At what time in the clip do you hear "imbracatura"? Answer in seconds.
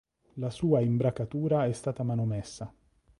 0.81-1.67